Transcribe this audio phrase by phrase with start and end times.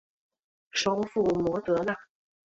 [0.71, 1.95] 首府摩德纳。